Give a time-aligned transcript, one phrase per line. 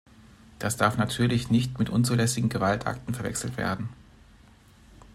[0.57, 3.89] Das darf natürlich nicht mit unzulässigen Gewaltakten verwechselt werden.